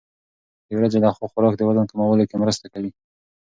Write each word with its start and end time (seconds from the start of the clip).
د 0.67 0.69
ورځې 0.77 0.99
لخوا 1.03 1.25
خوراک 1.31 1.53
د 1.57 1.61
وزن 1.67 1.85
کمولو 1.91 2.27
کې 2.29 2.41
مرسته 2.43 2.65
کوي. 2.73 2.91